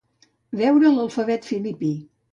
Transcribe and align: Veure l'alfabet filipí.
Veure 0.61 0.91
l'alfabet 0.95 1.47
filipí. 1.53 1.95